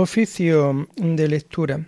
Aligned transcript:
Oficio 0.00 0.88
de 0.96 1.28
lectura. 1.28 1.86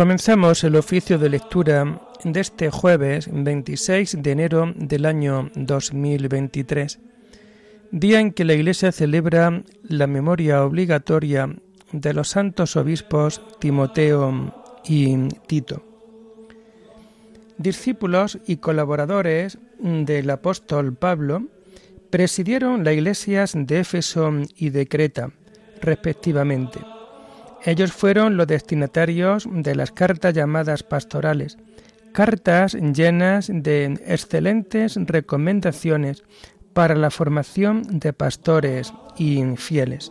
Comenzamos 0.00 0.64
el 0.64 0.76
oficio 0.76 1.18
de 1.18 1.28
lectura 1.28 2.00
de 2.24 2.40
este 2.40 2.70
jueves 2.70 3.28
26 3.30 4.22
de 4.22 4.30
enero 4.30 4.72
del 4.74 5.04
año 5.04 5.50
2023, 5.54 6.98
día 7.90 8.18
en 8.18 8.32
que 8.32 8.46
la 8.46 8.54
Iglesia 8.54 8.92
celebra 8.92 9.62
la 9.82 10.06
memoria 10.06 10.64
obligatoria 10.64 11.54
de 11.92 12.14
los 12.14 12.28
santos 12.28 12.76
obispos 12.76 13.42
Timoteo 13.58 14.54
y 14.86 15.28
Tito. 15.46 15.84
Discípulos 17.58 18.38
y 18.46 18.56
colaboradores 18.56 19.58
del 19.78 20.30
apóstol 20.30 20.94
Pablo 20.94 21.42
presidieron 22.08 22.84
las 22.84 22.94
iglesias 22.94 23.52
de 23.54 23.80
Éfeso 23.80 24.32
y 24.56 24.70
de 24.70 24.88
Creta, 24.88 25.30
respectivamente 25.82 26.80
ellos 27.64 27.92
fueron 27.92 28.36
los 28.36 28.46
destinatarios 28.46 29.46
de 29.50 29.74
las 29.74 29.92
cartas 29.92 30.34
llamadas 30.34 30.82
pastorales, 30.82 31.58
cartas 32.12 32.74
llenas 32.74 33.50
de 33.52 33.98
excelentes 34.06 34.96
recomendaciones 34.96 36.24
para 36.72 36.94
la 36.94 37.10
formación 37.10 37.82
de 37.98 38.12
pastores 38.12 38.92
y 39.16 39.44
fieles. 39.56 40.10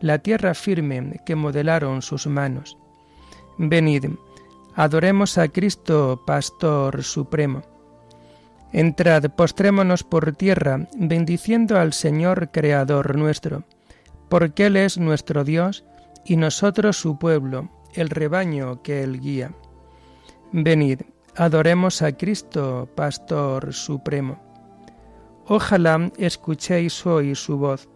la 0.00 0.18
tierra 0.18 0.54
firme 0.54 1.20
que 1.24 1.36
modelaron 1.36 2.02
sus 2.02 2.26
manos. 2.26 2.76
Venid, 3.58 4.06
adoremos 4.74 5.38
a 5.38 5.48
Cristo, 5.48 6.22
Pastor 6.26 7.02
Supremo. 7.02 7.62
Entrad, 8.72 9.30
postrémonos 9.30 10.04
por 10.04 10.32
tierra, 10.32 10.88
bendiciendo 10.96 11.78
al 11.78 11.92
Señor 11.92 12.50
Creador 12.52 13.16
nuestro, 13.16 13.64
porque 14.28 14.66
Él 14.66 14.76
es 14.76 14.96
nuestro 14.96 15.44
Dios 15.44 15.84
y 16.24 16.36
nosotros 16.36 16.96
su 16.96 17.18
pueblo, 17.18 17.68
el 17.94 18.10
rebaño 18.10 18.82
que 18.82 19.02
Él 19.02 19.20
guía. 19.20 19.52
Venid, 20.52 21.02
adoremos 21.36 22.00
a 22.02 22.12
Cristo, 22.12 22.88
Pastor 22.94 23.74
Supremo. 23.74 24.40
Ojalá 25.46 26.12
escuchéis 26.16 27.04
hoy 27.04 27.34
su 27.34 27.58
voz 27.58 27.88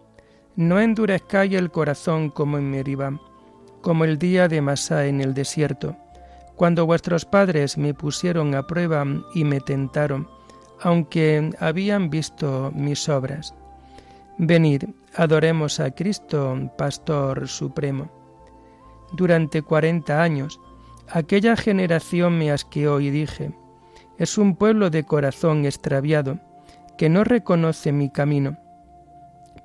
no 0.55 0.79
endurezcáis 0.79 1.53
el 1.53 1.69
corazón 1.69 2.29
como 2.29 2.57
en 2.57 2.71
Meribá, 2.71 3.19
como 3.81 4.05
el 4.05 4.17
día 4.17 4.47
de 4.47 4.61
Masá 4.61 5.05
en 5.05 5.21
el 5.21 5.33
desierto, 5.33 5.95
cuando 6.55 6.85
vuestros 6.85 7.25
padres 7.25 7.77
me 7.77 7.93
pusieron 7.93 8.55
a 8.55 8.65
prueba 8.65 9.05
y 9.33 9.43
me 9.43 9.59
tentaron, 9.59 10.29
aunque 10.81 11.51
habían 11.59 12.09
visto 12.09 12.71
mis 12.73 13.09
obras. 13.09 13.53
Venid, 14.37 14.83
adoremos 15.15 15.79
a 15.79 15.91
Cristo, 15.91 16.57
Pastor 16.77 17.47
Supremo. 17.47 18.09
Durante 19.13 19.61
cuarenta 19.61 20.23
años, 20.23 20.59
aquella 21.09 21.55
generación 21.55 22.37
me 22.37 22.51
asqueó 22.51 22.99
y 23.01 23.09
dije, 23.09 23.51
es 24.17 24.37
un 24.37 24.55
pueblo 24.55 24.89
de 24.89 25.03
corazón 25.03 25.65
extraviado, 25.65 26.39
que 26.97 27.09
no 27.09 27.25
reconoce 27.25 27.91
mi 27.91 28.09
camino 28.09 28.57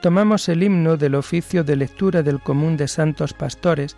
Tomamos 0.00 0.48
el 0.48 0.62
himno 0.62 0.96
del 0.96 1.14
oficio 1.14 1.62
de 1.64 1.76
lectura 1.76 2.22
del 2.22 2.40
común 2.40 2.76
de 2.76 2.88
santos 2.88 3.34
pastores, 3.34 3.96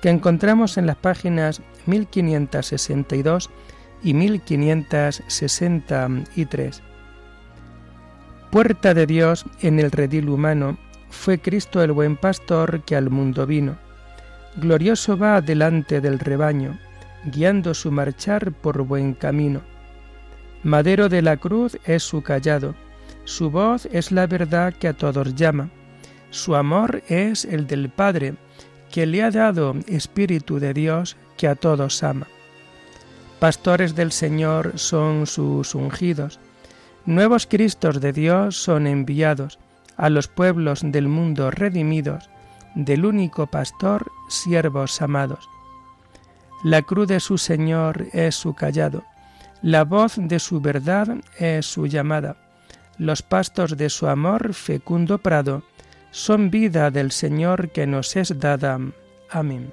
que 0.00 0.08
encontramos 0.10 0.78
en 0.78 0.86
las 0.86 0.96
páginas 0.96 1.62
1562 1.86 3.50
y 4.02 4.14
1563. 4.14 6.82
Puerta 8.50 8.94
de 8.94 9.06
Dios 9.06 9.44
en 9.60 9.78
el 9.78 9.90
redil 9.90 10.28
humano, 10.28 10.78
fue 11.10 11.38
Cristo 11.38 11.82
el 11.82 11.92
buen 11.92 12.16
pastor 12.16 12.82
que 12.82 12.96
al 12.96 13.10
mundo 13.10 13.46
vino. 13.46 13.76
Glorioso 14.56 15.18
va 15.18 15.40
delante 15.40 16.00
del 16.00 16.18
rebaño, 16.18 16.78
guiando 17.24 17.74
su 17.74 17.90
marchar 17.90 18.52
por 18.52 18.82
buen 18.82 19.14
camino. 19.14 19.62
Madero 20.62 21.08
de 21.08 21.22
la 21.22 21.36
cruz 21.36 21.78
es 21.84 22.02
su 22.02 22.22
callado, 22.22 22.74
su 23.26 23.50
voz 23.50 23.86
es 23.90 24.12
la 24.12 24.28
verdad 24.28 24.72
que 24.72 24.86
a 24.86 24.92
todos 24.92 25.34
llama. 25.34 25.68
Su 26.30 26.54
amor 26.54 27.02
es 27.08 27.44
el 27.44 27.66
del 27.66 27.90
Padre, 27.90 28.34
que 28.90 29.04
le 29.04 29.22
ha 29.22 29.32
dado 29.32 29.74
Espíritu 29.88 30.60
de 30.60 30.72
Dios 30.72 31.16
que 31.36 31.48
a 31.48 31.56
todos 31.56 32.04
ama. 32.04 32.28
Pastores 33.40 33.96
del 33.96 34.12
Señor 34.12 34.78
son 34.78 35.26
sus 35.26 35.74
ungidos. 35.74 36.38
Nuevos 37.04 37.48
Cristos 37.48 38.00
de 38.00 38.12
Dios 38.12 38.56
son 38.56 38.86
enviados 38.86 39.58
a 39.96 40.08
los 40.08 40.28
pueblos 40.28 40.80
del 40.84 41.08
mundo 41.08 41.50
redimidos, 41.50 42.30
del 42.76 43.04
único 43.04 43.48
pastor, 43.48 44.10
siervos 44.28 45.02
amados. 45.02 45.48
La 46.62 46.82
cruz 46.82 47.08
de 47.08 47.18
su 47.18 47.38
Señor 47.38 48.06
es 48.12 48.36
su 48.36 48.54
callado, 48.54 49.02
la 49.62 49.82
voz 49.82 50.14
de 50.16 50.38
su 50.38 50.60
verdad 50.60 51.08
es 51.38 51.66
su 51.66 51.86
llamada 51.86 52.36
los 52.98 53.22
pastos 53.22 53.76
de 53.76 53.90
su 53.90 54.06
amor 54.06 54.54
fecundo 54.54 55.18
prado, 55.18 55.62
son 56.10 56.50
vida 56.50 56.90
del 56.90 57.12
Señor 57.12 57.70
que 57.70 57.86
nos 57.86 58.16
es 58.16 58.38
dada. 58.38 58.78
Amén. 59.30 59.72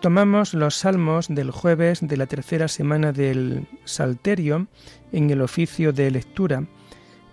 Tomamos 0.00 0.54
los 0.54 0.76
salmos 0.76 1.28
del 1.28 1.50
jueves 1.50 1.98
de 2.00 2.16
la 2.16 2.26
tercera 2.26 2.68
semana 2.68 3.12
del 3.12 3.66
Salterio 3.84 4.66
en 5.12 5.28
el 5.28 5.42
oficio 5.42 5.92
de 5.92 6.10
lectura 6.10 6.66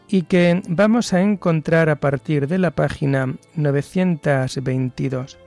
y 0.10 0.24
que 0.24 0.62
vamos 0.68 1.14
a 1.14 1.22
encontrar 1.22 1.90
a 1.90 2.00
partir 2.00 2.48
de 2.48 2.58
la 2.58 2.72
página 2.72 3.36
922. 3.56 5.38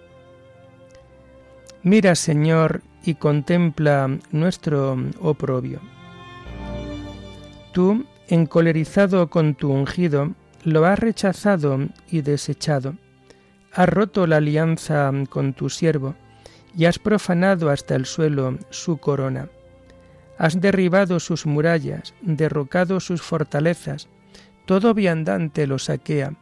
Mira, 1.83 2.15
Señor, 2.15 2.83
y 3.03 3.15
contempla 3.15 4.19
nuestro 4.31 4.99
oprobio. 5.21 5.81
Tú, 7.73 8.05
encolerizado 8.29 9.31
con 9.31 9.55
tu 9.55 9.73
ungido, 9.73 10.35
lo 10.65 10.85
has 10.85 10.99
rechazado 10.99 11.79
y 12.11 12.21
desechado. 12.21 12.95
Has 13.73 13.89
roto 13.89 14.27
la 14.27 14.37
alianza 14.37 15.11
con 15.31 15.55
tu 15.55 15.71
siervo 15.71 16.15
y 16.77 16.85
has 16.85 16.99
profanado 16.99 17.71
hasta 17.71 17.95
el 17.95 18.05
suelo 18.05 18.59
su 18.71 18.99
corona. 18.99 19.49
Has 20.39 20.61
derribado 20.61 21.21
sus 21.21 21.47
murallas, 21.47 22.15
derrocado 22.23 23.01
sus 23.01 23.23
fortalezas, 23.23 24.09
todo 24.71 24.95
viandante 24.95 25.67
lo 25.67 25.81
saquea, 25.81 26.37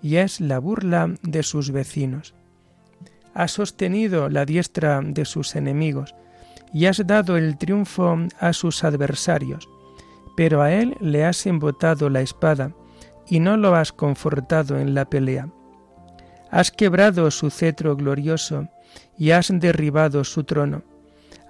y 0.00 0.16
es 0.16 0.40
la 0.40 0.58
burla 0.58 1.16
de 1.20 1.42
sus 1.42 1.70
vecinos. 1.70 2.34
Has 3.34 3.50
sostenido 3.50 4.30
la 4.30 4.46
diestra 4.46 5.02
de 5.04 5.26
sus 5.26 5.54
enemigos, 5.54 6.14
y 6.72 6.86
has 6.86 7.06
dado 7.06 7.36
el 7.36 7.58
triunfo 7.58 8.16
a 8.40 8.54
sus 8.54 8.84
adversarios, 8.84 9.68
pero 10.34 10.62
a 10.62 10.72
él 10.72 10.96
le 10.98 11.26
has 11.26 11.44
embotado 11.44 12.08
la 12.08 12.22
espada, 12.22 12.72
y 13.28 13.38
no 13.38 13.58
lo 13.58 13.74
has 13.74 13.92
confortado 13.92 14.78
en 14.78 14.94
la 14.94 15.04
pelea. 15.04 15.50
Has 16.50 16.70
quebrado 16.70 17.30
su 17.30 17.50
cetro 17.50 17.96
glorioso, 17.96 18.66
y 19.18 19.32
has 19.32 19.52
derribado 19.52 20.24
su 20.24 20.44
trono. 20.44 20.84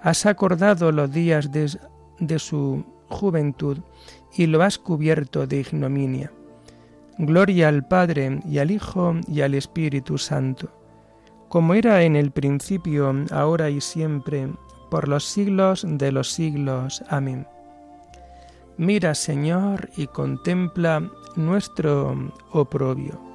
Has 0.01 0.25
acordado 0.25 0.91
los 0.91 1.09
días 1.13 1.49
de, 1.49 2.39
su 2.39 2.85
juventud 3.07 3.77
y 4.35 4.47
lo 4.47 4.61
has 4.63 4.77
cubierto 4.77 5.47
de 5.47 5.57
ignominia. 5.61 6.31
Gloria 7.17 7.69
al 7.69 7.87
Padre 7.87 8.39
y 8.45 8.57
al 8.59 8.71
Hijo 8.71 9.15
y 9.27 9.41
al 9.41 9.53
Espíritu 9.53 10.17
Santo, 10.17 10.69
como 11.47 11.73
era 11.73 12.03
en 12.03 12.15
el 12.15 12.31
principio, 12.31 13.13
ahora 13.31 13.69
y 13.69 13.79
siempre, 13.79 14.49
por 14.91 15.07
los 15.07 15.23
siglos 15.23 15.85
de 15.87 16.11
los 16.11 16.31
siglos. 16.31 17.03
Amén. 17.07 17.47
Mira, 18.77 19.15
Señor, 19.15 19.89
y 19.95 20.07
contempla 20.07 21.09
nuestro 21.35 22.33
oprobio 22.51 23.34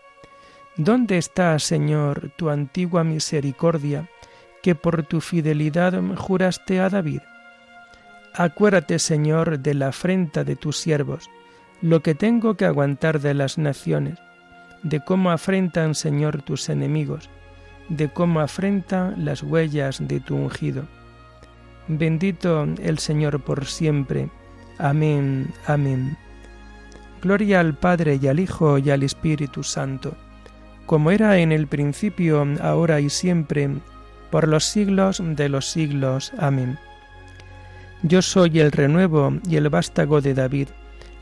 ¿Dónde 0.77 1.17
está, 1.17 1.59
Señor, 1.59 2.31
tu 2.37 2.49
antigua 2.49 3.03
misericordia, 3.03 4.09
que 4.63 4.73
por 4.73 5.03
tu 5.03 5.19
fidelidad 5.19 6.01
juraste 6.15 6.79
a 6.79 6.87
David? 6.87 7.19
Acuérdate, 8.33 8.97
Señor, 8.97 9.59
de 9.59 9.73
la 9.73 9.89
afrenta 9.89 10.45
de 10.45 10.55
tus 10.55 10.77
siervos, 10.77 11.29
lo 11.81 12.01
que 12.01 12.15
tengo 12.15 12.55
que 12.55 12.63
aguantar 12.63 13.19
de 13.19 13.33
las 13.33 13.57
naciones, 13.57 14.17
de 14.81 15.01
cómo 15.03 15.31
afrentan, 15.31 15.93
Señor, 15.93 16.41
tus 16.41 16.69
enemigos, 16.69 17.29
de 17.89 18.07
cómo 18.07 18.39
afrentan 18.39 19.25
las 19.25 19.43
huellas 19.43 19.99
de 20.07 20.21
tu 20.21 20.37
ungido. 20.37 20.85
Bendito 21.89 22.63
el 22.81 22.97
Señor 22.99 23.41
por 23.43 23.65
siempre. 23.65 24.29
Amén, 24.77 25.53
amén. 25.67 26.17
Gloria 27.21 27.59
al 27.59 27.77
Padre 27.77 28.17
y 28.21 28.27
al 28.29 28.39
Hijo 28.39 28.77
y 28.77 28.89
al 28.89 29.03
Espíritu 29.03 29.63
Santo 29.63 30.15
como 30.91 31.09
era 31.09 31.37
en 31.37 31.53
el 31.53 31.67
principio, 31.67 32.45
ahora 32.61 32.99
y 32.99 33.09
siempre, 33.09 33.69
por 34.29 34.45
los 34.45 34.65
siglos 34.65 35.23
de 35.23 35.47
los 35.47 35.69
siglos. 35.71 36.33
Amén. 36.37 36.77
Yo 38.03 38.21
soy 38.21 38.59
el 38.59 38.73
renuevo 38.73 39.39
y 39.49 39.55
el 39.55 39.69
vástago 39.69 40.19
de 40.19 40.33
David, 40.33 40.67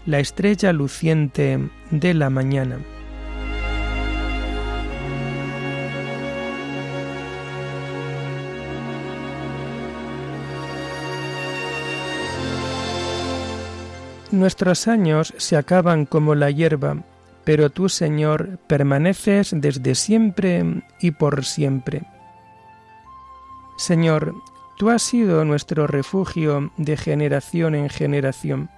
la 0.08 0.18
estrella 0.18 0.74
luciente 0.74 1.70
de 1.92 2.14
la 2.16 2.32
mañana. 2.32 2.80
Nuestros 14.32 14.88
años 14.88 15.32
se 15.38 15.58
acaban 15.58 16.08
como 16.08 16.34
la 16.34 16.50
hierba, 16.50 17.04
pero 17.50 17.72
tú, 17.72 17.90
Señor, 17.90 18.60
permaneces 18.68 19.56
desde 19.56 19.96
siempre 19.96 20.84
y 21.02 21.10
por 21.10 21.44
siempre. 21.46 22.04
Señor, 23.76 24.36
tú 24.78 24.92
has 24.92 25.02
sido 25.02 25.44
nuestro 25.46 25.88
refugio 25.88 26.72
de 26.78 26.96
generación 26.96 27.74
en 27.74 27.90
generación. 27.90 28.70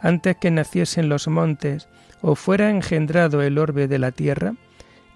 Antes 0.00 0.36
que 0.38 0.50
naciesen 0.50 1.08
los 1.08 1.28
montes 1.28 1.86
o 2.20 2.34
fuera 2.34 2.68
engendrado 2.68 3.42
el 3.42 3.58
orbe 3.58 3.86
de 3.86 4.00
la 4.00 4.10
tierra, 4.10 4.54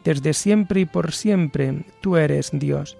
desde 0.05 0.33
siempre 0.33 0.83
y 0.83 0.85
por 0.85 1.11
siempre 1.11 1.85
tú 2.01 2.17
eres 2.17 2.51
Dios. 2.53 2.97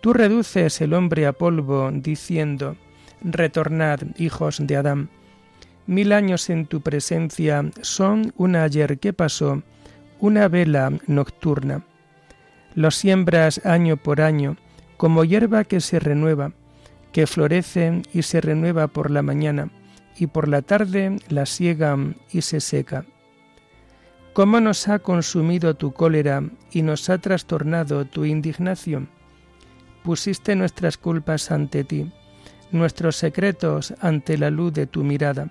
Tú 0.00 0.14
reduces 0.14 0.80
el 0.80 0.94
hombre 0.94 1.26
a 1.26 1.34
polvo, 1.34 1.90
diciendo, 1.92 2.74
Retornad, 3.20 4.00
hijos 4.16 4.66
de 4.66 4.76
Adán 4.76 5.10
Mil 5.88 6.12
años 6.12 6.50
en 6.50 6.66
tu 6.66 6.82
presencia 6.82 7.64
son 7.80 8.34
un 8.36 8.56
ayer 8.56 8.98
que 8.98 9.14
pasó, 9.14 9.62
una 10.20 10.46
vela 10.46 10.92
nocturna. 11.06 11.82
Los 12.74 12.94
siembras 12.94 13.64
año 13.64 13.96
por 13.96 14.20
año, 14.20 14.58
como 14.98 15.24
hierba 15.24 15.64
que 15.64 15.80
se 15.80 15.98
renueva, 15.98 16.52
que 17.10 17.26
florece 17.26 18.02
y 18.12 18.20
se 18.20 18.42
renueva 18.42 18.88
por 18.88 19.10
la 19.10 19.22
mañana, 19.22 19.70
y 20.18 20.26
por 20.26 20.46
la 20.46 20.60
tarde 20.60 21.16
la 21.30 21.46
siega 21.46 21.96
y 22.30 22.42
se 22.42 22.60
seca. 22.60 23.06
¿Cómo 24.34 24.60
nos 24.60 24.88
ha 24.88 24.98
consumido 24.98 25.72
tu 25.72 25.94
cólera 25.94 26.42
y 26.70 26.82
nos 26.82 27.08
ha 27.08 27.16
trastornado 27.16 28.04
tu 28.04 28.26
indignación? 28.26 29.08
Pusiste 30.02 30.54
nuestras 30.54 30.98
culpas 30.98 31.50
ante 31.50 31.82
ti, 31.82 32.12
nuestros 32.72 33.16
secretos 33.16 33.94
ante 34.02 34.36
la 34.36 34.50
luz 34.50 34.74
de 34.74 34.86
tu 34.86 35.02
mirada 35.02 35.50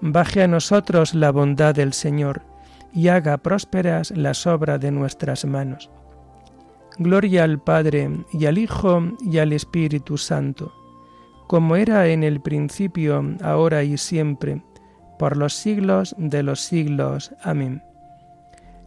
baje 0.00 0.42
a 0.42 0.48
nosotros 0.48 1.14
la 1.14 1.30
bondad 1.30 1.74
del 1.74 1.92
Señor 1.92 2.42
y 2.92 3.08
haga 3.08 3.36
prósperas 3.38 4.10
las 4.10 4.46
obras 4.46 4.80
de 4.80 4.90
nuestras 4.90 5.44
manos. 5.44 5.90
Gloria 6.98 7.44
al 7.44 7.60
Padre 7.60 8.10
y 8.32 8.46
al 8.46 8.56
Hijo 8.56 9.02
y 9.20 9.38
al 9.38 9.52
Espíritu 9.52 10.16
Santo, 10.16 10.72
como 11.46 11.76
era 11.76 12.06
en 12.08 12.24
el 12.24 12.40
principio, 12.40 13.22
ahora 13.42 13.82
y 13.82 13.98
siempre, 13.98 14.62
por 15.18 15.36
los 15.36 15.54
siglos 15.54 16.14
de 16.18 16.42
los 16.42 16.60
siglos. 16.60 17.32
Amén. 17.42 17.82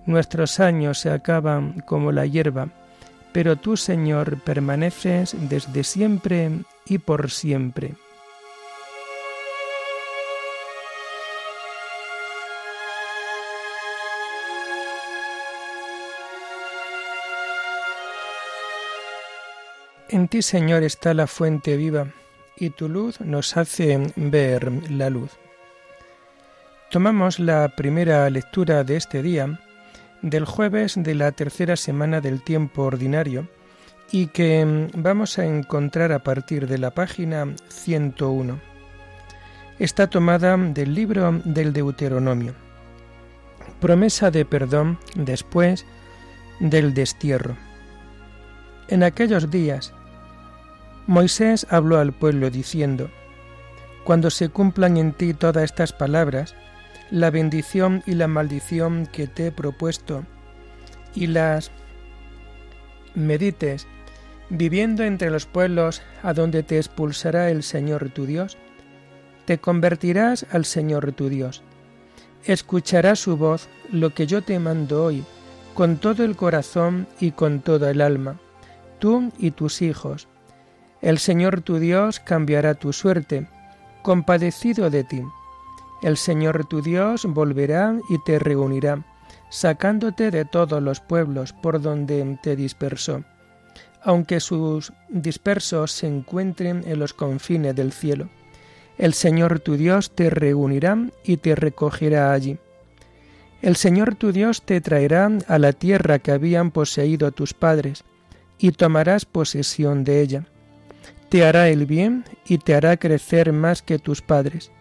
Nuestros 0.06 0.60
años 0.60 0.98
se 0.98 1.12
acaban 1.12 1.82
como 1.82 2.12
la 2.12 2.26
hierba, 2.26 2.70
pero 3.32 3.58
tú, 3.58 3.78
Señor, 3.78 4.42
permaneces 4.42 5.36
desde 5.50 5.84
siempre 5.84 6.50
y 6.88 6.98
por 6.98 7.30
siempre. 7.30 7.94
En 20.12 20.28
ti, 20.28 20.42
Señor, 20.42 20.82
está 20.82 21.14
la 21.14 21.28
fuente 21.28 21.78
viva, 21.78 22.08
y 22.58 22.72
tu 22.72 22.90
luz 22.90 23.22
nos 23.22 23.56
hace 23.58 24.12
ver 24.16 24.72
la 24.90 25.12
luz. 25.12 25.30
Tomamos 26.90 27.38
la 27.38 27.76
primera 27.76 28.28
lectura 28.32 28.84
de 28.84 28.96
este 28.96 29.22
día 29.22 29.60
del 30.24 30.46
jueves 30.46 30.96
de 30.98 31.14
la 31.14 31.32
tercera 31.32 31.76
semana 31.76 32.22
del 32.22 32.42
tiempo 32.42 32.86
ordinario 32.86 33.48
y 34.12 34.28
que 34.28 34.90
vamos 34.96 35.38
a 35.38 35.46
encontrar 35.46 36.12
a 36.12 36.24
partir 36.24 36.68
de 36.68 36.80
la 36.80 36.90
página 36.90 37.54
101. 37.68 38.60
Está 39.78 40.10
tomada 40.10 40.58
del 40.58 40.96
libro 40.96 41.40
del 41.46 41.72
Deuteronomio. 41.72 42.56
Promesa 43.80 44.32
de 44.32 44.44
perdón 44.44 44.98
después 45.14 45.86
del 46.60 46.96
destierro. 46.96 47.56
En 48.88 49.04
aquellos 49.04 49.52
días, 49.52 49.94
Moisés 51.10 51.66
habló 51.72 51.98
al 51.98 52.14
pueblo 52.14 52.52
diciendo, 52.52 53.10
Cuando 54.04 54.30
se 54.30 54.50
cumplan 54.50 54.96
en 54.96 55.12
ti 55.12 55.34
todas 55.34 55.64
estas 55.64 55.92
palabras, 55.92 56.54
la 57.10 57.32
bendición 57.32 58.04
y 58.06 58.14
la 58.14 58.28
maldición 58.28 59.08
que 59.12 59.26
te 59.26 59.48
he 59.48 59.52
propuesto, 59.52 60.24
y 61.16 61.26
las 61.26 61.72
medites, 63.16 63.88
viviendo 64.52 65.04
entre 65.04 65.32
los 65.32 65.48
pueblos 65.48 66.04
a 66.22 66.34
donde 66.34 66.62
te 66.62 66.78
expulsará 66.78 67.50
el 67.50 67.64
Señor 67.64 68.12
tu 68.12 68.28
Dios, 68.28 68.60
te 69.46 69.58
convertirás 69.58 70.46
al 70.52 70.64
Señor 70.64 71.12
tu 71.14 71.28
Dios. 71.28 71.64
Escucharás 72.44 73.18
su 73.18 73.36
voz, 73.36 73.68
lo 73.92 74.14
que 74.14 74.28
yo 74.28 74.44
te 74.44 74.60
mando 74.60 75.06
hoy, 75.06 75.26
con 75.74 75.98
todo 75.98 76.24
el 76.24 76.36
corazón 76.36 77.08
y 77.20 77.32
con 77.32 77.62
toda 77.62 77.90
el 77.90 78.02
alma, 78.02 78.40
tú 79.00 79.32
y 79.40 79.50
tus 79.50 79.82
hijos, 79.82 80.28
el 81.02 81.18
Señor 81.18 81.62
tu 81.62 81.80
Dios 81.80 82.20
cambiará 82.20 82.74
tu 82.76 82.92
suerte, 82.92 83.48
compadecido 84.02 84.90
de 84.90 85.06
ti. 85.06 85.22
El 86.02 86.18
Señor 86.18 86.66
tu 86.66 86.82
Dios 86.82 87.26
volverá 87.26 87.98
y 88.10 88.22
te 88.26 88.38
reunirá, 88.38 89.06
sacándote 89.50 90.30
de 90.30 90.44
todos 90.44 90.84
los 90.84 91.00
pueblos 91.00 91.54
por 91.54 91.82
donde 91.82 92.38
te 92.44 92.58
dispersó, 92.58 93.24
aunque 94.04 94.42
sus 94.42 94.92
dispersos 95.08 95.94
se 95.94 96.08
encuentren 96.08 96.84
en 96.86 97.00
los 97.00 97.14
confines 97.14 97.76
del 97.76 97.94
cielo. 97.94 98.30
El 98.98 99.14
Señor 99.14 99.62
tu 99.62 99.78
Dios 99.78 100.12
te 100.12 100.30
reunirá 100.30 100.98
y 101.24 101.38
te 101.38 101.56
recogerá 101.56 102.34
allí. 102.34 102.58
El 103.62 103.78
Señor 103.78 104.16
tu 104.16 104.34
Dios 104.34 104.64
te 104.64 104.82
traerá 104.82 105.30
a 105.48 105.60
la 105.60 105.72
tierra 105.72 106.20
que 106.20 106.32
habían 106.32 106.72
poseído 106.72 107.32
tus 107.32 107.54
padres, 107.54 108.04
y 108.58 108.74
tomarás 108.74 109.24
posesión 109.24 110.04
de 110.04 110.22
ella 110.22 110.46
te 111.30 111.46
hará 111.46 111.70
el 111.70 111.86
bien 111.86 112.26
y 112.46 112.58
te 112.58 112.76
hará 112.76 112.98
crecer 112.98 113.54
más 113.54 113.82
que 113.82 114.00
tus 114.00 114.22
padres. 114.22 114.72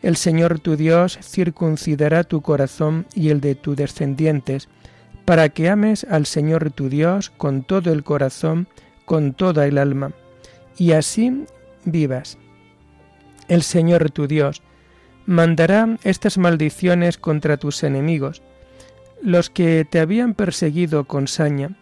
El 0.00 0.16
Señor 0.16 0.58
tu 0.58 0.76
Dios 0.76 1.18
circuncidará 1.22 2.24
tu 2.24 2.40
corazón 2.40 3.06
y 3.14 3.28
el 3.28 3.40
de 3.40 3.54
tus 3.54 3.76
descendientes, 3.76 4.68
para 5.24 5.48
que 5.48 5.68
ames 5.68 6.04
al 6.04 6.26
Señor 6.26 6.70
tu 6.72 6.88
Dios 6.88 7.30
con 7.30 7.62
todo 7.62 7.92
el 7.92 8.02
corazón, 8.02 8.66
con 9.04 9.34
toda 9.34 9.66
el 9.66 9.78
alma, 9.78 10.12
y 10.76 10.92
así 10.92 11.44
vivas. 11.84 12.38
El 13.48 13.62
Señor 13.62 14.10
tu 14.10 14.26
Dios 14.26 14.62
mandará 15.26 15.98
estas 16.02 16.38
maldiciones 16.38 17.18
contra 17.18 17.56
tus 17.56 17.84
enemigos, 17.84 18.42
los 19.22 19.50
que 19.50 19.86
te 19.88 20.00
habían 20.00 20.34
perseguido 20.34 21.04
con 21.04 21.28
saña, 21.28 21.76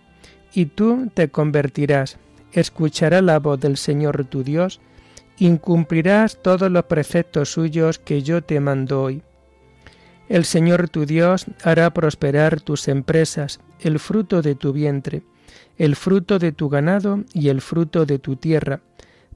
y 0.53 0.67
tú 0.67 1.11
te 1.15 1.31
convertirás 1.31 2.19
escuchará 2.53 3.23
la 3.23 3.39
voz 3.39 3.61
del 3.61 3.77
Señor 3.77 4.25
tu 4.25 4.43
Dios, 4.43 4.81
incumplirás 5.39 6.43
todos 6.43 6.71
los 6.71 6.85
preceptos 6.85 7.53
suyos 7.53 7.99
que 7.99 8.23
yo 8.23 8.43
te 8.43 8.61
mando 8.61 9.03
hoy. 9.03 9.23
El 10.29 10.45
Señor 10.45 10.89
tu 10.89 11.07
Dios 11.07 11.47
hará 11.65 11.91
prosperar 11.93 12.61
tus 12.61 12.89
empresas, 12.89 13.61
el 13.81 13.99
fruto 13.99 14.43
de 14.43 14.55
tu 14.55 14.73
vientre, 14.73 15.23
el 15.77 15.97
fruto 15.97 16.39
de 16.39 16.53
tu 16.53 16.69
ganado 16.69 17.25
y 17.33 17.49
el 17.49 17.61
fruto 17.61 18.07
de 18.07 18.19
tu 18.19 18.37
tierra, 18.37 18.81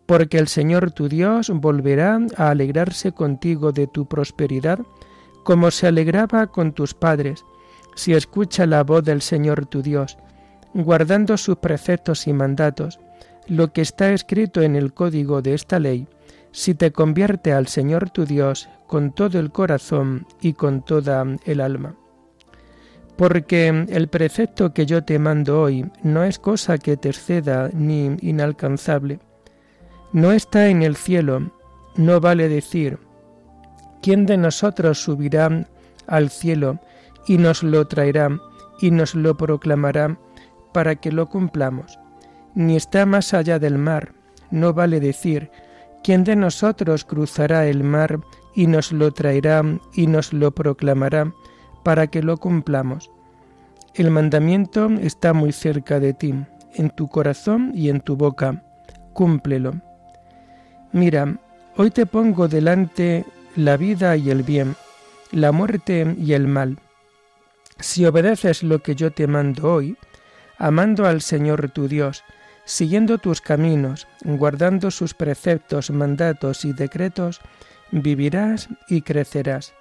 porque 0.06 0.38
el 0.38 0.48
Señor 0.48 0.92
tu 0.92 1.08
Dios 1.08 1.50
volverá 1.50 2.20
a 2.36 2.50
alegrarse 2.50 3.12
contigo 3.12 3.72
de 3.72 3.86
tu 3.86 4.06
prosperidad, 4.06 4.80
como 5.42 5.70
se 5.70 5.86
alegraba 5.86 6.46
con 6.48 6.72
tus 6.72 6.94
padres, 6.94 7.44
si 7.96 8.12
escucha 8.12 8.66
la 8.66 8.82
voz 8.82 9.04
del 9.04 9.22
Señor 9.22 9.66
tu 9.66 9.82
Dios, 9.82 10.18
guardando 10.74 11.36
sus 11.36 11.56
preceptos 11.56 12.26
y 12.26 12.32
mandatos, 12.32 12.98
lo 13.46 13.72
que 13.72 13.80
está 13.80 14.12
escrito 14.12 14.60
en 14.62 14.76
el 14.76 14.92
código 14.92 15.40
de 15.40 15.54
esta 15.54 15.78
ley, 15.78 16.06
si 16.50 16.74
te 16.74 16.92
convierte 16.92 17.52
al 17.52 17.68
Señor 17.68 18.10
tu 18.10 18.26
Dios 18.26 18.68
con 18.86 19.12
todo 19.12 19.38
el 19.38 19.50
corazón 19.50 20.26
y 20.40 20.52
con 20.52 20.84
toda 20.84 21.24
el 21.44 21.60
alma. 21.60 21.96
Porque 23.16 23.68
el 23.68 24.08
precepto 24.08 24.74
que 24.74 24.86
yo 24.86 25.04
te 25.04 25.18
mando 25.18 25.60
hoy 25.60 25.90
no 26.02 26.24
es 26.24 26.38
cosa 26.38 26.78
que 26.78 26.96
te 26.96 27.10
exceda 27.10 27.70
ni 27.72 28.16
inalcanzable. 28.20 29.20
No 30.12 30.32
está 30.32 30.68
en 30.68 30.82
el 30.82 30.96
cielo, 30.96 31.52
no 31.96 32.20
vale 32.20 32.48
decir, 32.48 32.98
¿quién 34.02 34.26
de 34.26 34.36
nosotros 34.36 35.00
subirá 35.00 35.68
al 36.06 36.30
cielo 36.30 36.80
y 37.26 37.38
nos 37.38 37.62
lo 37.62 37.86
traerá 37.86 38.36
y 38.80 38.90
nos 38.90 39.14
lo 39.14 39.36
proclamará 39.36 40.18
para 40.74 40.96
que 40.96 41.10
lo 41.10 41.30
cumplamos? 41.30 41.98
ni 42.54 42.76
está 42.76 43.04
más 43.06 43.34
allá 43.34 43.58
del 43.58 43.78
mar. 43.78 44.12
No 44.50 44.72
vale 44.72 45.00
decir, 45.00 45.50
¿quién 46.02 46.24
de 46.24 46.36
nosotros 46.36 47.04
cruzará 47.04 47.66
el 47.66 47.82
mar 47.82 48.20
y 48.54 48.66
nos 48.66 48.92
lo 48.92 49.12
traerá 49.12 49.62
y 49.94 50.06
nos 50.06 50.32
lo 50.32 50.52
proclamará 50.52 51.32
para 51.82 52.06
que 52.06 52.22
lo 52.22 52.36
cumplamos? 52.36 53.10
El 53.94 54.10
mandamiento 54.10 54.88
está 55.00 55.32
muy 55.32 55.52
cerca 55.52 56.00
de 56.00 56.14
ti, 56.14 56.34
en 56.74 56.90
tu 56.90 57.08
corazón 57.08 57.72
y 57.74 57.88
en 57.88 58.00
tu 58.00 58.16
boca. 58.16 58.62
Cúmplelo. 59.12 59.72
Mira, 60.92 61.38
hoy 61.76 61.90
te 61.90 62.06
pongo 62.06 62.48
delante 62.48 63.24
la 63.56 63.76
vida 63.76 64.16
y 64.16 64.30
el 64.30 64.42
bien, 64.42 64.74
la 65.30 65.52
muerte 65.52 66.14
y 66.18 66.32
el 66.32 66.46
mal. 66.46 66.78
Si 67.78 68.04
obedeces 68.06 68.62
lo 68.62 68.80
que 68.80 68.94
yo 68.94 69.12
te 69.12 69.26
mando 69.26 69.72
hoy, 69.74 69.96
amando 70.58 71.06
al 71.06 71.20
Señor 71.20 71.70
tu 71.70 71.88
Dios, 71.88 72.24
siguiendo 72.64 73.18
tus 73.18 73.40
caminos, 73.40 74.06
guardando 74.22 74.90
sus 74.90 75.14
preceptos, 75.14 75.90
mandatos 75.90 76.64
y 76.64 76.72
decretos, 76.72 77.40
vivirás 77.90 78.68
y 78.88 79.02
crecerás. 79.02 79.74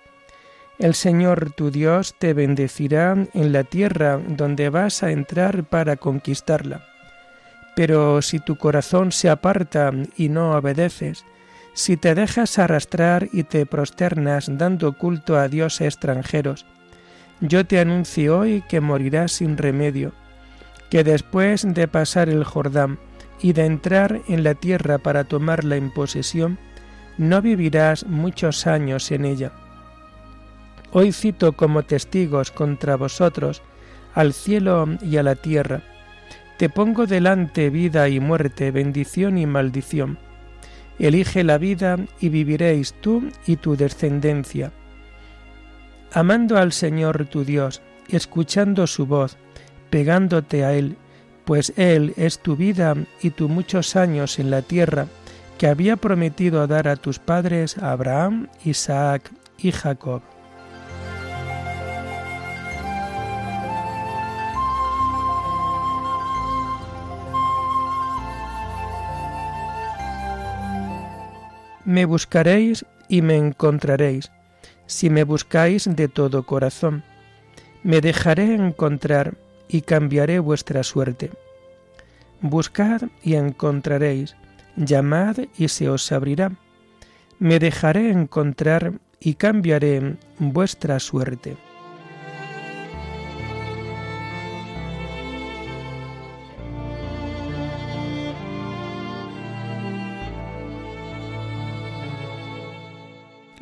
El 0.80 0.96
Señor 0.96 1.52
tu 1.52 1.72
Dios 1.72 2.16
te 2.18 2.34
bendecirá 2.34 3.16
en 3.34 3.54
la 3.54 3.64
tierra 3.64 4.20
donde 4.28 4.70
vas 4.70 5.04
a 5.04 5.12
entrar 5.12 5.64
para 5.64 5.98
conquistarla. 5.98 6.84
Pero 7.76 8.22
si 8.22 8.40
tu 8.40 8.58
corazón 8.58 9.12
se 9.12 9.30
aparta 9.30 9.92
y 10.18 10.30
no 10.30 10.52
obedeces, 10.52 11.26
si 11.74 11.98
te 11.98 12.14
dejas 12.14 12.60
arrastrar 12.60 13.30
y 13.32 13.44
te 13.44 13.66
prosternas 13.66 14.58
dando 14.58 14.94
culto 14.98 15.38
a 15.38 15.48
dioses 15.48 15.88
extranjeros, 15.88 16.66
yo 17.40 17.66
te 17.66 17.80
anuncio 17.80 18.40
hoy 18.40 18.64
que 18.68 18.80
morirás 18.80 19.32
sin 19.32 19.58
remedio 19.58 20.14
que 20.94 21.04
después 21.04 21.66
de 21.68 21.88
pasar 21.88 22.30
el 22.30 22.44
Jordán 22.44 23.00
y 23.42 23.54
de 23.54 23.66
entrar 23.66 24.22
en 24.28 24.44
la 24.44 24.54
tierra 24.54 25.00
para 25.00 25.24
tomarla 25.24 25.76
en 25.76 25.90
posesión, 25.90 26.60
no 27.18 27.42
vivirás 27.42 28.06
muchos 28.06 28.68
años 28.68 29.12
en 29.12 29.26
ella. 29.26 29.54
Hoy 30.92 31.12
cito 31.12 31.54
como 31.54 31.82
testigos 31.82 32.52
contra 32.52 32.96
vosotros 32.96 33.64
al 34.14 34.34
cielo 34.34 34.88
y 35.02 35.18
a 35.18 35.24
la 35.24 35.34
tierra. 35.34 35.82
Te 36.60 36.70
pongo 36.70 37.08
delante 37.08 37.72
vida 37.72 38.08
y 38.08 38.20
muerte, 38.20 38.70
bendición 38.70 39.40
y 39.40 39.48
maldición. 39.48 40.20
Elige 41.00 41.44
la 41.44 41.58
vida 41.58 41.98
y 42.20 42.30
viviréis 42.30 42.94
tú 43.02 43.32
y 43.48 43.56
tu 43.56 43.76
descendencia. 43.76 44.72
Amando 46.12 46.56
al 46.60 46.72
Señor 46.72 47.26
tu 47.26 47.44
Dios, 47.44 47.82
escuchando 48.10 48.86
su 48.86 49.08
voz, 49.08 49.40
pegándote 49.94 50.66
a 50.66 50.74
Él, 50.74 50.98
pues 51.46 51.72
Él 51.76 52.16
es 52.18 52.40
tu 52.40 52.56
vida 52.56 52.96
y 53.22 53.30
tus 53.30 53.48
muchos 53.48 53.96
años 53.96 54.40
en 54.40 54.50
la 54.50 54.64
tierra 54.64 55.06
que 55.60 55.68
había 55.68 55.98
prometido 55.98 56.66
dar 56.66 56.88
a 56.88 56.96
tus 56.96 57.20
padres 57.20 57.78
Abraham, 57.78 58.48
Isaac 58.66 59.32
y 59.60 59.72
Jacob. 59.72 60.24
Me 71.86 72.06
buscaréis 72.06 72.84
y 73.10 73.22
me 73.22 73.36
encontraréis, 73.38 74.32
si 74.88 75.12
me 75.12 75.24
buscáis 75.24 75.88
de 75.96 76.08
todo 76.08 76.48
corazón. 76.48 77.04
Me 77.84 78.02
dejaré 78.02 78.56
encontrar 78.56 79.43
y 79.74 79.82
cambiaré 79.82 80.38
vuestra 80.38 80.84
suerte. 80.84 81.32
Buscad 82.42 83.02
y 83.24 83.34
encontraréis, 83.34 84.36
llamad 84.76 85.38
y 85.58 85.68
se 85.68 85.90
os 85.90 86.12
abrirá. 86.12 86.52
Me 87.40 87.58
dejaré 87.58 88.12
encontrar 88.12 88.94
y 89.20 89.34
cambiaré 89.34 90.18
vuestra 90.38 91.00
suerte. 91.00 91.58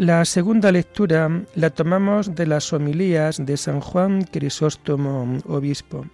La 0.02 0.26
segunda 0.26 0.72
lectura 0.72 1.30
la 1.54 1.70
tomamos 1.70 2.34
de 2.34 2.48
las 2.48 2.74
homilías 2.74 3.46
de 3.46 3.56
San 3.56 3.82
Juan 3.82 4.24
Crisóstomo, 4.24 5.38
obispo. 5.46 6.08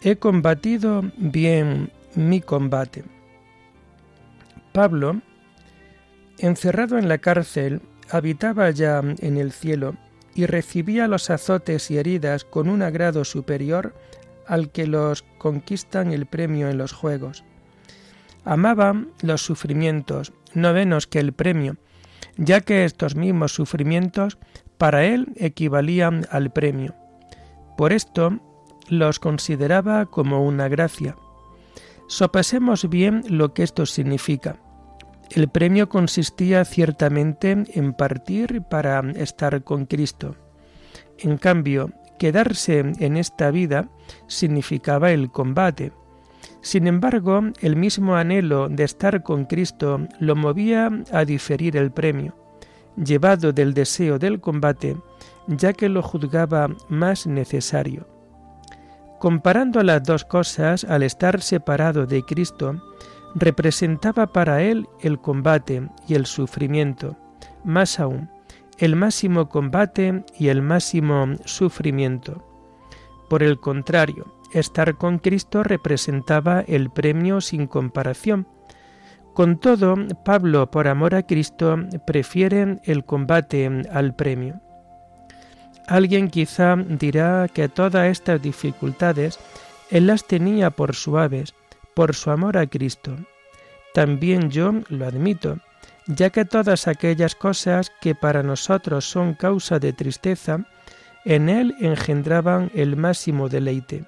He 0.00 0.14
combatido 0.14 1.02
bien 1.16 1.90
mi 2.14 2.40
combate. 2.40 3.02
Pablo, 4.70 5.22
encerrado 6.38 6.98
en 6.98 7.08
la 7.08 7.18
cárcel, 7.18 7.82
habitaba 8.08 8.70
ya 8.70 9.00
en 9.00 9.38
el 9.38 9.50
cielo 9.50 9.96
y 10.36 10.46
recibía 10.46 11.08
los 11.08 11.30
azotes 11.30 11.90
y 11.90 11.98
heridas 11.98 12.44
con 12.44 12.68
un 12.68 12.82
agrado 12.82 13.24
superior 13.24 13.92
al 14.46 14.70
que 14.70 14.86
los 14.86 15.22
conquistan 15.38 16.12
el 16.12 16.26
premio 16.26 16.68
en 16.70 16.78
los 16.78 16.92
juegos. 16.92 17.42
Amaba 18.44 19.04
los 19.20 19.42
sufrimientos, 19.44 20.32
no 20.54 20.72
menos 20.72 21.08
que 21.08 21.18
el 21.18 21.32
premio, 21.32 21.76
ya 22.36 22.60
que 22.60 22.84
estos 22.84 23.14
mismos 23.14 23.54
sufrimientos 23.54 24.38
para 24.78 25.04
él 25.04 25.32
equivalían 25.36 26.26
al 26.30 26.52
premio. 26.52 26.94
Por 27.76 27.92
esto 27.92 28.40
los 28.88 29.18
consideraba 29.18 30.06
como 30.06 30.44
una 30.44 30.68
gracia. 30.68 31.16
Sopesemos 32.08 32.88
bien 32.88 33.22
lo 33.28 33.54
que 33.54 33.62
esto 33.62 33.86
significa. 33.86 34.56
El 35.30 35.48
premio 35.48 35.88
consistía 35.88 36.64
ciertamente 36.64 37.64
en 37.72 37.94
partir 37.94 38.62
para 38.62 39.00
estar 39.16 39.64
con 39.64 39.86
Cristo. 39.86 40.36
En 41.18 41.38
cambio, 41.38 41.90
quedarse 42.18 42.80
en 42.98 43.16
esta 43.16 43.50
vida 43.50 43.88
significaba 44.26 45.12
el 45.12 45.30
combate, 45.30 45.92
sin 46.62 46.86
embargo, 46.86 47.42
el 47.60 47.74
mismo 47.74 48.14
anhelo 48.14 48.68
de 48.68 48.84
estar 48.84 49.24
con 49.24 49.46
Cristo 49.46 50.00
lo 50.20 50.36
movía 50.36 50.90
a 51.10 51.24
diferir 51.24 51.76
el 51.76 51.90
premio, 51.90 52.36
llevado 52.96 53.52
del 53.52 53.74
deseo 53.74 54.20
del 54.20 54.40
combate, 54.40 54.96
ya 55.48 55.72
que 55.72 55.88
lo 55.88 56.02
juzgaba 56.02 56.68
más 56.88 57.26
necesario. 57.26 58.06
Comparando 59.18 59.82
las 59.82 60.04
dos 60.04 60.24
cosas, 60.24 60.84
al 60.84 61.02
estar 61.02 61.40
separado 61.42 62.06
de 62.06 62.22
Cristo, 62.22 62.80
representaba 63.34 64.28
para 64.28 64.62
él 64.62 64.88
el 65.00 65.18
combate 65.18 65.88
y 66.06 66.14
el 66.14 66.26
sufrimiento, 66.26 67.16
más 67.64 67.98
aún, 67.98 68.30
el 68.78 68.94
máximo 68.94 69.48
combate 69.48 70.24
y 70.38 70.48
el 70.48 70.62
máximo 70.62 71.26
sufrimiento. 71.44 72.44
Por 73.28 73.42
el 73.42 73.58
contrario, 73.58 74.41
estar 74.52 74.96
con 74.96 75.18
Cristo 75.18 75.62
representaba 75.62 76.60
el 76.60 76.90
premio 76.90 77.40
sin 77.40 77.66
comparación. 77.66 78.48
Con 79.34 79.58
todo, 79.58 79.94
Pablo, 80.24 80.70
por 80.70 80.88
amor 80.88 81.14
a 81.14 81.22
Cristo, 81.22 81.76
prefiere 82.06 82.80
el 82.84 83.04
combate 83.04 83.70
al 83.90 84.14
premio. 84.14 84.60
Alguien 85.88 86.28
quizá 86.28 86.76
dirá 86.76 87.48
que 87.52 87.68
todas 87.68 88.08
estas 88.08 88.40
dificultades 88.40 89.38
él 89.90 90.06
las 90.06 90.26
tenía 90.26 90.70
por 90.70 90.94
suaves, 90.94 91.54
por 91.94 92.14
su 92.14 92.30
amor 92.30 92.56
a 92.56 92.66
Cristo. 92.66 93.16
También 93.94 94.50
yo 94.50 94.72
lo 94.88 95.06
admito, 95.06 95.58
ya 96.06 96.30
que 96.30 96.44
todas 96.44 96.88
aquellas 96.88 97.34
cosas 97.34 97.92
que 98.00 98.14
para 98.14 98.42
nosotros 98.42 99.04
son 99.04 99.34
causa 99.34 99.78
de 99.78 99.92
tristeza, 99.92 100.64
en 101.24 101.48
él 101.48 101.74
engendraban 101.80 102.70
el 102.74 102.96
máximo 102.96 103.48
deleite. 103.48 104.04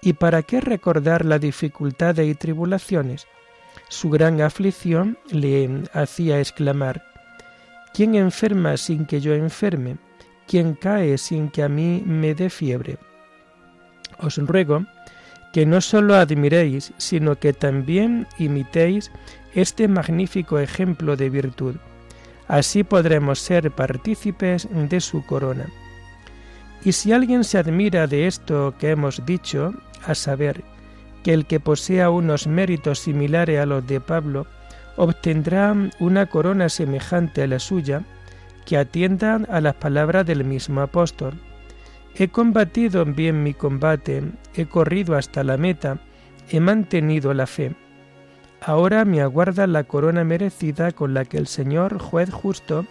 ¿Y 0.00 0.12
para 0.14 0.42
qué 0.42 0.60
recordar 0.60 1.24
la 1.24 1.38
dificultad 1.38 2.18
y 2.18 2.34
tribulaciones? 2.34 3.26
Su 3.88 4.10
gran 4.10 4.40
aflicción 4.40 5.18
le 5.30 5.82
hacía 5.92 6.40
exclamar, 6.40 7.04
¿quién 7.94 8.14
enferma 8.14 8.76
sin 8.76 9.06
que 9.06 9.20
yo 9.20 9.34
enferme? 9.34 9.96
¿Quién 10.46 10.74
cae 10.74 11.18
sin 11.18 11.50
que 11.50 11.62
a 11.62 11.68
mí 11.68 12.02
me 12.06 12.34
dé 12.34 12.48
fiebre? 12.48 12.98
Os 14.18 14.36
ruego 14.38 14.86
que 15.52 15.66
no 15.66 15.80
solo 15.80 16.14
admiréis, 16.16 16.92
sino 16.98 17.36
que 17.36 17.52
también 17.52 18.26
imitéis 18.38 19.10
este 19.54 19.88
magnífico 19.88 20.58
ejemplo 20.58 21.16
de 21.16 21.30
virtud. 21.30 21.76
Así 22.46 22.84
podremos 22.84 23.40
ser 23.40 23.70
partícipes 23.70 24.68
de 24.70 25.00
su 25.00 25.24
corona. 25.24 25.66
Y 26.84 26.92
si 26.92 27.12
alguien 27.12 27.44
se 27.44 27.58
admira 27.58 28.06
de 28.06 28.26
esto 28.26 28.74
que 28.78 28.90
hemos 28.90 29.24
dicho, 29.26 29.74
a 30.04 30.14
saber, 30.14 30.62
que 31.22 31.32
el 31.32 31.46
que 31.46 31.60
posea 31.60 32.10
unos 32.10 32.46
méritos 32.46 33.00
similares 33.00 33.60
a 33.60 33.66
los 33.66 33.86
de 33.86 34.00
Pablo 34.00 34.46
obtendrá 34.96 35.74
una 36.00 36.26
corona 36.26 36.68
semejante 36.68 37.42
a 37.42 37.46
la 37.46 37.58
suya, 37.58 38.02
que 38.66 38.76
atienda 38.76 39.40
a 39.48 39.60
las 39.60 39.74
palabras 39.74 40.26
del 40.26 40.44
mismo 40.44 40.80
apóstol. 40.80 41.34
He 42.16 42.28
combatido 42.28 43.04
bien 43.04 43.42
mi 43.42 43.54
combate, 43.54 44.24
he 44.54 44.66
corrido 44.66 45.16
hasta 45.16 45.44
la 45.44 45.56
meta, 45.56 45.98
he 46.50 46.60
mantenido 46.60 47.32
la 47.32 47.46
fe. 47.46 47.74
Ahora 48.60 49.04
me 49.04 49.20
aguarda 49.20 49.66
la 49.68 49.84
corona 49.84 50.24
merecida 50.24 50.90
con 50.90 51.14
la 51.14 51.24
que 51.24 51.38
el 51.38 51.46
Señor, 51.46 51.98
juez 51.98 52.30
justo, 52.30 52.84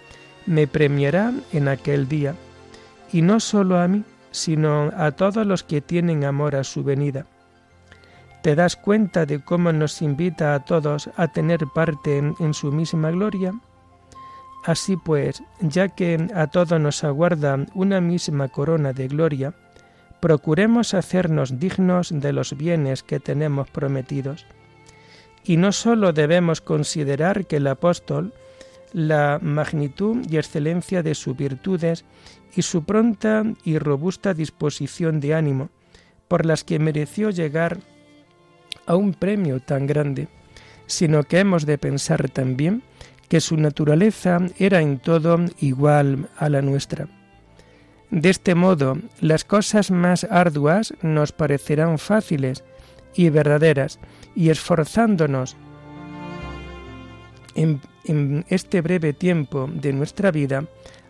me 0.46 0.66
premiará 0.66 1.34
en 1.52 1.68
aquel 1.68 2.08
día, 2.08 2.36
y 3.12 3.22
no 3.22 3.42
solo 3.42 3.80
a 3.80 3.88
mí, 3.88 4.04
sino 4.32 4.92
a 4.96 5.12
todos 5.12 5.46
los 5.46 5.64
que 5.64 5.82
tienen 5.82 6.24
amor 6.24 6.56
a 6.56 6.64
su 6.64 6.84
venida. 6.84 7.26
¿Te 8.42 8.56
das 8.56 8.76
cuenta 8.76 9.26
de 9.26 9.40
cómo 9.40 9.72
nos 9.74 10.02
invita 10.02 10.54
a 10.54 10.64
todos 10.64 11.10
a 11.18 11.28
tener 11.28 11.66
parte 11.74 12.18
en, 12.18 12.54
su 12.54 12.72
misma 12.72 13.12
gloria? 13.12 13.54
Así 14.64 14.96
pues, 14.96 15.44
ya 15.60 15.90
que 15.90 16.28
a 16.34 16.48
todos 16.48 16.80
nos 16.80 17.04
aguarda 17.04 17.66
una 17.74 18.00
misma 18.00 18.48
corona 18.48 18.94
de 18.94 19.08
gloria, 19.08 19.54
procuremos 20.20 20.94
hacernos 20.94 21.60
dignos 21.60 22.10
de 22.12 22.34
los 22.34 22.56
bienes 22.56 23.04
que 23.04 23.20
tenemos 23.20 23.70
prometidos. 23.70 24.46
Y 25.44 25.58
no 25.58 25.72
sólo 25.72 26.14
debemos 26.14 26.62
considerar 26.62 27.46
que 27.48 27.58
el 27.58 27.68
apóstol, 27.68 28.34
la 28.94 29.40
magnitud 29.42 30.26
y 30.30 30.38
excelencia 30.38 31.04
de 31.04 31.16
sus 31.16 31.36
virtudes 31.36 32.06
y 32.56 32.62
su 32.62 32.84
pronta 32.84 33.44
y 33.64 33.78
robusta 33.78 34.34
disposición 34.34 35.20
de 35.20 35.36
ánimo, 35.36 35.70
por 36.28 36.46
las 36.46 36.64
que 36.64 36.80
mereció 36.80 37.30
llegar 37.30 37.80
a 38.86 38.96
un 38.96 39.14
premio 39.14 39.60
tan 39.60 39.88
grande, 39.88 40.28
sino 40.86 41.24
que 41.24 41.40
hemos 41.40 41.66
de 41.66 41.78
pensar 41.78 42.30
también 42.30 42.84
que 43.30 43.42
su 43.42 43.58
naturaleza 43.58 44.40
era 44.58 44.82
en 44.82 45.00
todo 45.00 45.38
igual 45.60 46.30
a 46.38 46.50
la 46.50 46.62
nuestra. 46.62 47.08
De 48.10 48.30
este 48.30 48.56
modo, 48.56 48.98
las 49.20 49.44
cosas 49.44 49.92
más 49.92 50.24
arduas 50.24 50.94
nos 51.02 51.34
parecerán 51.34 52.00
fáciles 52.00 52.64
y 53.14 53.30
verdaderas, 53.30 54.00
y 54.34 54.50
esforzándonos 54.50 55.58
en, 57.56 57.82
en 58.06 58.46
este 58.48 58.82
breve 58.82 59.12
tiempo 59.12 59.68
de 59.74 59.92
nuestra 59.92 60.32
vida, 60.32 60.64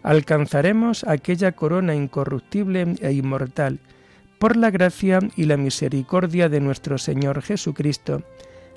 alcanzaremos 0.08 1.04
aquella 1.04 1.52
corona 1.52 1.94
incorruptible 1.94 2.96
e 3.02 3.12
inmortal, 3.12 3.80
por 4.40 4.56
la 4.56 4.72
gracia 4.72 5.20
y 5.36 5.44
la 5.44 5.58
misericordia 5.58 6.48
de 6.48 6.62
nuestro 6.62 6.98
Señor 6.98 7.42
Jesucristo, 7.42 8.24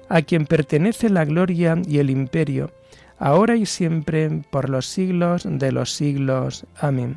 a 0.09 0.23
quien 0.23 0.45
pertenece 0.45 1.09
la 1.09 1.25
gloria 1.25 1.81
y 1.87 1.99
el 1.99 2.11
imperio, 2.11 2.73
ahora 3.17 3.55
y 3.55 3.65
siempre, 3.65 4.43
por 4.51 4.69
los 4.69 4.87
siglos 4.87 5.47
de 5.49 5.71
los 5.71 5.93
siglos. 5.93 6.67
Amén. 6.81 7.15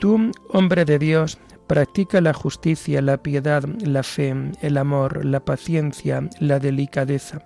Tú, 0.00 0.32
hombre 0.48 0.84
de 0.84 0.98
Dios, 0.98 1.38
practica 1.66 2.20
la 2.20 2.32
justicia, 2.32 3.00
la 3.00 3.16
piedad, 3.16 3.64
la 3.80 4.02
fe, 4.02 4.34
el 4.60 4.76
amor, 4.76 5.24
la 5.24 5.40
paciencia, 5.44 6.28
la 6.38 6.58
delicadeza. 6.58 7.42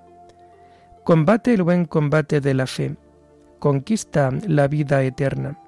Combate 1.05 1.55
el 1.55 1.63
buen 1.63 1.85
combate 1.85 2.41
de 2.41 2.55
la 2.55 2.67
fe, 2.67 2.97
conquista 3.59 4.31
la 4.47 4.69
vida 4.69 5.03
eterna. 5.03 5.59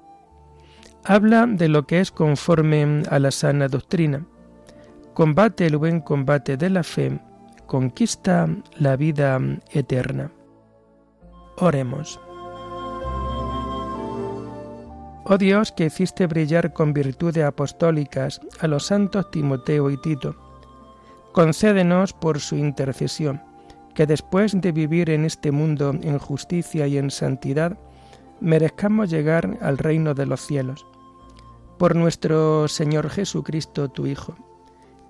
Habla 1.03 1.47
de 1.47 1.67
lo 1.67 1.87
que 1.87 1.99
es 1.99 2.11
conforme 2.11 3.03
a 3.09 3.19
la 3.19 3.31
sana 3.31 3.67
doctrina. 3.67 4.25
Combate 5.13 5.65
el 5.65 5.77
buen 5.77 5.99
combate 5.99 6.57
de 6.57 6.69
la 6.69 6.83
fe, 6.83 7.19
conquista 7.65 8.47
la 8.77 8.95
vida 8.95 9.39
eterna. 9.71 10.31
Oremos. 11.57 12.19
Oh 15.23 15.37
Dios, 15.37 15.71
que 15.71 15.85
hiciste 15.85 16.25
brillar 16.25 16.73
con 16.73 16.93
virtudes 16.93 17.43
apostólicas 17.43 18.41
a 18.59 18.67
los 18.67 18.87
santos 18.87 19.29
Timoteo 19.29 19.91
y 19.91 19.97
Tito, 19.97 20.35
concédenos 21.31 22.11
por 22.13 22.39
su 22.39 22.55
intercesión, 22.55 23.41
que 23.93 24.07
después 24.07 24.59
de 24.59 24.71
vivir 24.71 25.11
en 25.11 25.25
este 25.25 25.51
mundo 25.51 25.91
en 26.01 26.17
justicia 26.17 26.87
y 26.87 26.97
en 26.97 27.11
santidad, 27.11 27.77
merezcamos 28.39 29.11
llegar 29.11 29.59
al 29.61 29.77
reino 29.77 30.15
de 30.15 30.25
los 30.25 30.41
cielos. 30.41 30.87
Por 31.77 31.95
nuestro 31.95 32.67
Señor 32.67 33.09
Jesucristo, 33.11 33.89
tu 33.89 34.07
Hijo, 34.07 34.35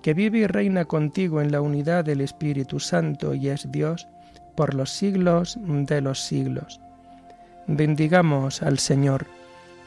que 0.02 0.12
vive 0.12 0.40
y 0.40 0.46
reina 0.46 0.84
contigo 0.84 1.40
en 1.40 1.52
la 1.52 1.62
unidad 1.62 2.04
del 2.04 2.20
Espíritu 2.20 2.80
Santo 2.80 3.34
y 3.34 3.48
es 3.48 3.72
Dios, 3.72 4.08
por 4.56 4.74
los 4.74 4.90
siglos 4.90 5.58
de 5.62 6.02
los 6.02 6.20
siglos. 6.20 6.80
Bendigamos 7.66 8.62
al 8.62 8.78
Señor 8.78 9.26